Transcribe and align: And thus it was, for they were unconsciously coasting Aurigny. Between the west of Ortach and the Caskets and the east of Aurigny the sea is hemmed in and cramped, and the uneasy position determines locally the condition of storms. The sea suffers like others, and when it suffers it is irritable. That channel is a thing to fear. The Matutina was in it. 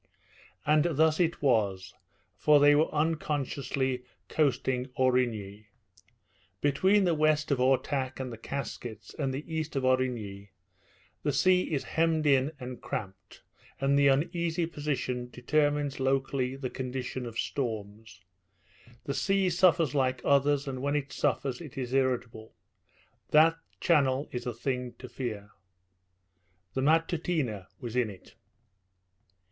And 0.65 0.85
thus 0.93 1.19
it 1.19 1.43
was, 1.43 1.93
for 2.35 2.59
they 2.59 2.73
were 2.73 2.89
unconsciously 2.89 4.03
coasting 4.29 4.87
Aurigny. 4.97 5.67
Between 6.59 7.03
the 7.03 7.13
west 7.13 7.51
of 7.51 7.59
Ortach 7.59 8.19
and 8.19 8.33
the 8.33 8.37
Caskets 8.39 9.13
and 9.13 9.31
the 9.31 9.45
east 9.45 9.75
of 9.75 9.83
Aurigny 9.83 10.49
the 11.21 11.31
sea 11.31 11.71
is 11.71 11.83
hemmed 11.83 12.25
in 12.25 12.51
and 12.59 12.81
cramped, 12.81 13.43
and 13.79 13.95
the 13.95 14.07
uneasy 14.07 14.65
position 14.65 15.29
determines 15.29 15.99
locally 15.99 16.55
the 16.55 16.71
condition 16.71 17.27
of 17.27 17.37
storms. 17.37 18.21
The 19.03 19.13
sea 19.13 19.51
suffers 19.51 19.93
like 19.93 20.19
others, 20.25 20.67
and 20.67 20.81
when 20.81 20.95
it 20.95 21.11
suffers 21.13 21.61
it 21.61 21.77
is 21.77 21.93
irritable. 21.93 22.55
That 23.29 23.55
channel 23.79 24.27
is 24.31 24.47
a 24.47 24.53
thing 24.55 24.93
to 24.97 25.07
fear. 25.07 25.51
The 26.73 26.81
Matutina 26.81 27.67
was 27.79 27.95
in 27.95 28.09
it. 28.09 28.33